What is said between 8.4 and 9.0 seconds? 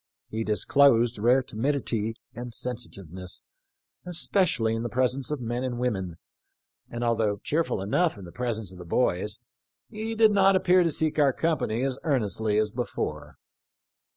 ence of the